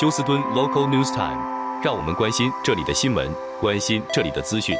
[0.00, 3.28] 休斯敦 Local News Time，让我们关心这里的新闻，
[3.60, 4.76] 关心这里的资讯。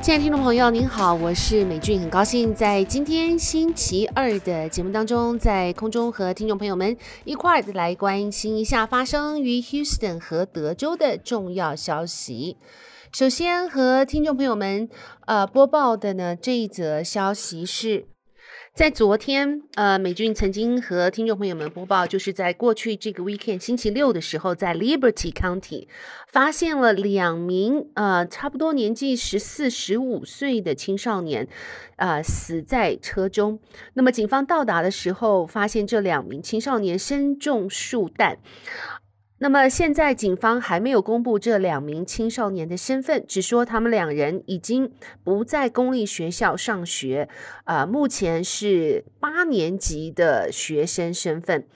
[0.00, 12.56] 亲爱的听众朋友，您好，我是美俊，很高兴在今天星期二的节目当中，在空中和听众朋友们一块儿来关心一下发生于 Houston 和德州的重要消息。
[13.12, 14.88] 首先和听众朋友们
[15.26, 18.06] 呃播报的呢这一则消息是。
[18.74, 25.86] 在昨天，呃，美俊曾经和听众朋友们播报，就是在过去这个 weekend 星期六的时候，在 Liberty County
[26.26, 31.46] 发现了两名呃差不多年纪十四、十五岁的青少年，
[31.96, 33.60] 呃，死在车中。
[33.92, 38.38] 那么警方到达的时候，发现这两名青少年身中数弹。
[39.42, 44.92] 那么现在警方还没有公布这两名青少年的身份，只说他们两人已经
[45.24, 47.28] 不在公立学校上学，
[47.64, 51.66] 呃，目前是八年级的学生身份。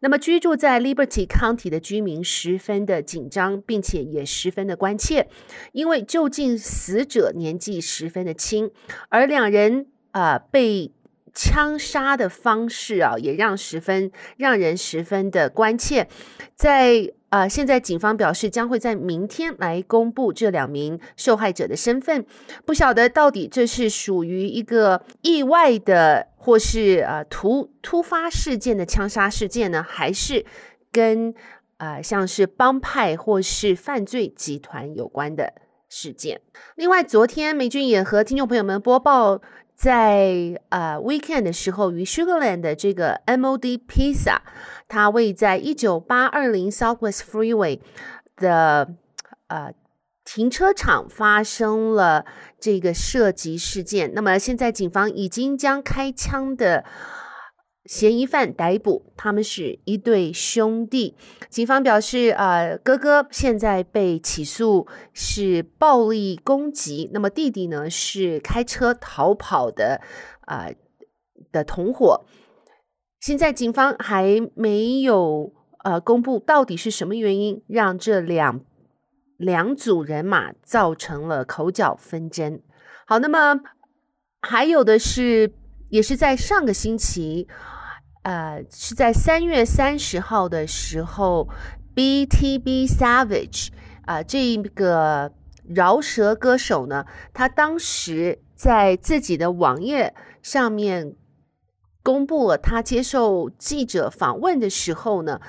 [0.00, 5.28] 那么居住在 Liberty County 的居民十分的紧张，并且也十分的关切，
[5.72, 8.70] 因为就近死者年纪十分的轻，
[9.08, 10.92] 而两人啊、被。
[11.38, 16.08] 枪杀的方式啊，也让十分让人十分的关切。
[16.56, 22.26] 在呃，现在警方表示将会在明天来公布这两名受害者的身份。
[22.64, 30.44] 不晓得到底这是属于一个意外的，或是呃突突发事件的枪杀事件呢，还是
[30.90, 31.32] 跟
[31.76, 35.52] 呃像是帮派或是犯罪集团有关的
[35.88, 36.40] 事件？
[36.74, 39.40] 另外，昨天美君也和听众朋友们播报。
[39.78, 44.38] 在呃 weekend 的时候，与 Sugarland 的这个 MOD Pizza，
[44.88, 47.78] 它位在一九八二零 Southwest Freeway
[48.36, 48.88] 的
[49.46, 49.72] 呃
[50.24, 52.26] 停车场发生了
[52.58, 54.12] 这个射击事件。
[54.14, 56.84] 那么现在警方已经将开枪的。
[57.88, 61.16] 嫌疑犯逮捕，他们是一对兄弟。
[61.48, 70.02] 警方表示，呃，哥哥现在被起诉是暴力攻击，那么弟弟呢是开车逃跑的，
[70.42, 70.68] 啊、
[71.50, 72.26] 的同伙。
[73.20, 78.60] 现在警方还没有呃公布到底是什么原因让这两
[79.38, 82.60] 两组人马造成了口角纷争。
[83.06, 83.58] 好，那么
[84.42, 85.54] 还有的是，
[85.88, 87.48] 也是在上个星期。
[88.28, 91.48] 呃，是在三月三十号的时候
[91.94, 93.68] ，BTB Savage
[94.02, 95.32] 啊、呃，这个
[95.66, 101.16] 饶舌歌手呢，他当时在自己的网页上面
[102.02, 105.40] 公布了他接受记者访问的时候呢，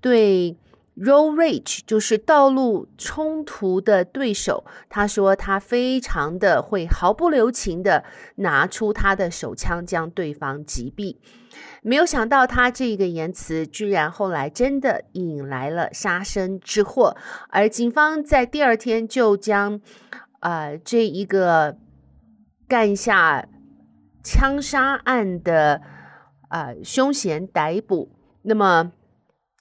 [0.00, 0.56] 对。
[0.96, 4.64] Road rage 就是道路冲突的对手。
[4.90, 8.04] 他说他非常的会毫不留情的
[8.36, 11.16] 拿出他的手枪将对方击毙。
[11.82, 17.16] 没有想到他这个言辞居然后来真的引来了杀身之祸。
[17.48, 19.80] 而警方在第二天就将
[20.40, 21.78] 呃这一个
[22.68, 23.48] 干下
[24.22, 25.80] 枪杀案的
[26.50, 28.10] 呃凶嫌逮捕。
[28.42, 28.92] 那么。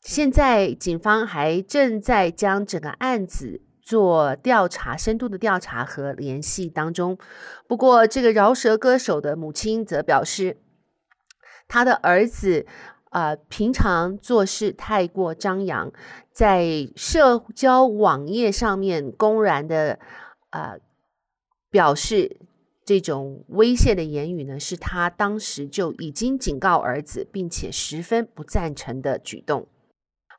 [0.01, 7.17] 现在警方还正在将整个案子做调查，深度的调查和联系当中。
[7.67, 10.57] 不过，这个饶舌歌手的母亲则表示，
[11.67, 12.65] 他的儿子
[13.11, 15.91] 啊、平常做事太过张扬，
[16.31, 19.99] 在社交网页上面公然的
[20.49, 20.77] 啊、
[21.69, 22.37] 表示
[22.83, 29.67] 这种威胁的言语呢，是他当时就已经警告儿子，并且十分不赞成的举动。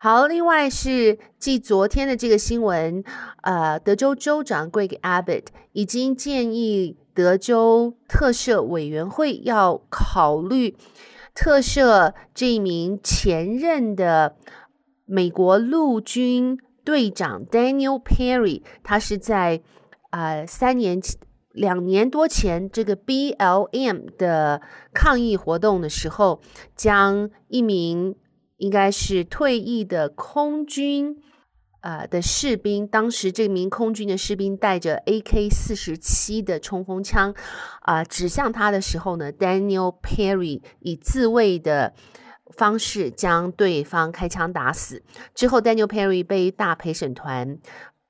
[0.04, 3.04] 好，另外是继昨天的这个新闻，
[3.42, 10.76] 呃，德州州长 Greg Abbott 已经建议德州特赦委员会要考虑
[11.36, 14.34] 特赦这一名前任的
[15.04, 19.62] 美国陆军队长 Daniel Perry，他是在
[20.10, 21.00] 呃三年
[21.52, 24.60] 两年多前这个 BLM 的
[24.92, 26.40] 抗议活动的时候，
[26.74, 28.16] 将一名。
[28.62, 31.20] 应该是退役的空军，
[31.80, 32.86] 呃的士兵。
[32.86, 37.34] 当时这名空军的士兵带着 AK 四十七的冲锋枪，
[37.80, 41.92] 啊、指向他的时候呢，Daniel Perry 以自卫的
[42.56, 45.02] 方式将对方开枪打死。
[45.34, 47.58] 之后，Daniel Perry 被大陪审团，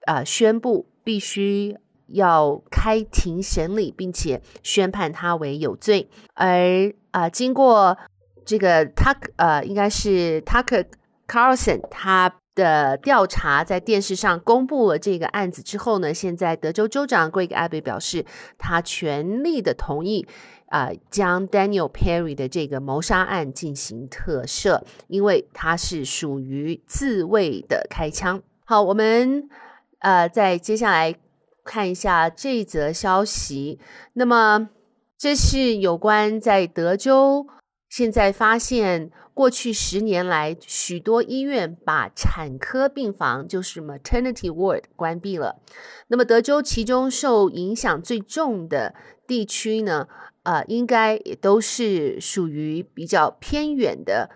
[0.05, 1.78] 呃，宣布必须
[2.08, 6.10] 要开庭审理，并且宣判他为有罪。
[6.34, 7.96] 而啊、经过。
[8.44, 10.84] 这个 Tuck 呃，应该是 Tucker
[11.26, 18.26] Carlson 他的调查在电视上公布了这个案子之后呢，现在德州州长 Greg Abbott 表示，
[18.58, 20.26] 他全力的同意
[20.66, 28.42] 啊、将 Daniel Perry 的这个谋杀案进行特赦，因为它是属于自卫的开枪。
[28.64, 29.50] 好，我们
[29.98, 31.14] 呃再接下来
[31.62, 33.78] 看一下这则消息。
[34.14, 34.70] 那么
[35.18, 37.46] 这是有关在德州
[37.92, 45.60] 现在发现，过去十年来许多医院把产科病房，就是 maternity ward 关闭了。
[46.08, 48.94] 那么德州其中受影响最重的
[49.26, 50.08] 地区呢？
[50.44, 54.30] 呃，应该也都是属于比较偏远的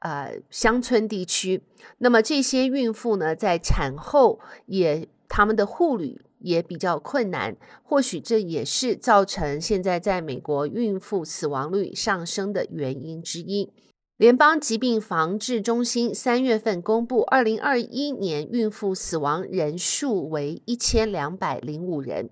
[0.00, 1.62] 呃乡村地区。
[1.98, 13.72] 那么这些孕妇呢，在产后也他们的护理也比较困难，或许这也是造成现在在美国孕妇死亡率上升的原因之一。
[14.16, 22.28] 联邦疾病防治中心三月份公布，二零二一年孕妇死亡人数为一千两百零五人。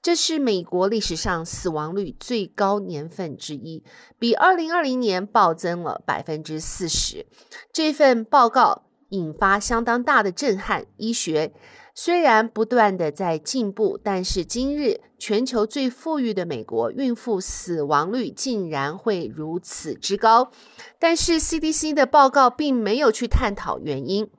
[0.00, 3.84] 这是美国历史上死亡率最高年份之一，
[4.18, 7.26] 比二零二零年暴增了百分之四十。
[7.70, 10.86] 这份报告引发相当大的震撼。
[10.96, 11.52] 医学
[11.94, 20.50] 虽然不断的在进步，但是今日全球最富裕的美国，孕妇死亡率竟然会如此之高。
[20.98, 24.30] 但是 CDC 的报告并没有去探讨原因。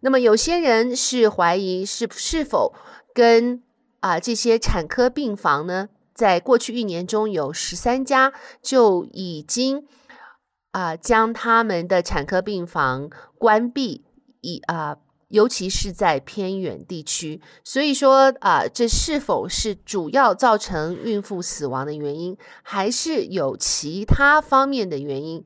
[0.00, 2.74] 那么有些人是怀疑是是否
[3.14, 3.62] 跟
[4.00, 9.86] 啊，这些产科病房呢，在过去一年中有十三家就已经
[10.72, 14.04] 啊将他们的产科病房关闭，
[14.42, 14.98] 以啊，
[15.28, 17.40] 尤其是在偏远地区。
[17.64, 25.44] 所以说啊，这是否是主要造成孕妇死亡的原因，还是有其他方面的原因？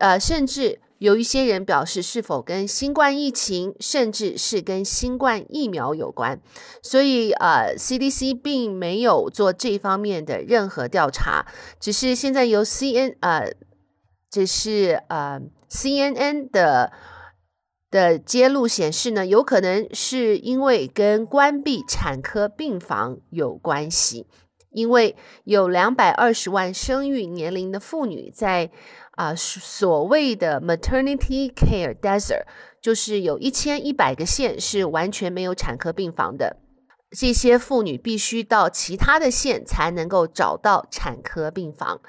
[0.00, 0.80] 呃，甚至。
[0.98, 6.40] 有一些人表示，是否跟新冠疫情，甚至是跟新冠疫苗有关？
[6.82, 11.44] 所以，呃，CDC 并没有做这方面的任何调查，
[11.78, 13.52] 只是现在由 CN 呃，
[14.30, 15.38] 这是呃
[15.68, 16.90] CNN 的
[17.90, 24.26] 的揭露显示呢，有可能是因为跟关闭产科病房有关系，
[24.70, 28.70] 因为有两百二十万生育年龄的妇女在。
[29.16, 32.42] 啊，所谓的 maternity care desert，
[32.82, 36.58] 就是有一千一百个县是完全没有产科病房的，
[37.16, 42.02] 这些妇女必须到其他的县才能够找到产科病房。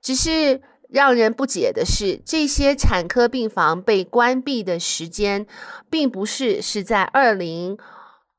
[0.00, 5.46] 只是让人不解的是，这些产科病房被关闭的时间，
[5.90, 7.78] 并不是是在二零。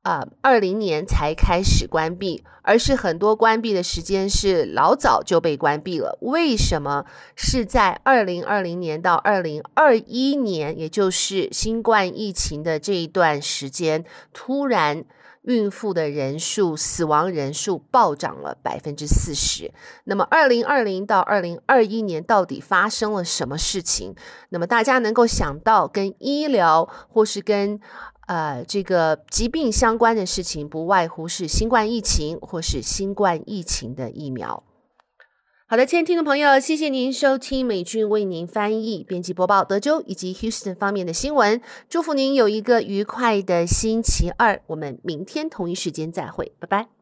[0.05, 6.19] 啊，二零年才开始关闭，而是很多关闭的时间是老早就被关闭了。
[6.21, 7.05] 为什么
[7.35, 15.03] 是在二零二零年到二零二一年，也就是新冠疫情的这一段时间，突然
[15.45, 19.71] 孕妇的人数、死亡人数暴涨了百分之四十？
[20.03, 24.15] 那么二零二零到二零二一年到底发生了什么事情？
[24.49, 27.79] 那么大家能够想到跟医疗或是跟
[28.27, 34.63] 呃，这个疾病相关的事情，不外乎是新冠疫情或是新冠疫情的疫苗。
[35.67, 41.59] 好的，亲爱的听众朋友，谢谢您收听美俊为您翻译、编辑播报德州以及 Houston 方面的新闻。
[41.89, 46.94] 祝福您有一个愉快的星期二，我们明天同一时间再会，拜拜。